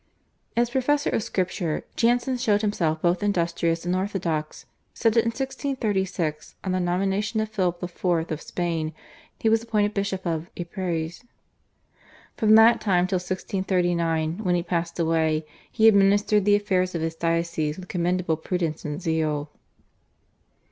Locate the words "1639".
13.17-14.39